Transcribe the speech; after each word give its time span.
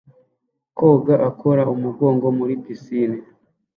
Koga 0.77 1.15
akora 1.29 1.61
umugongo 1.73 2.25
muri 2.37 2.53
pisine 2.63 3.17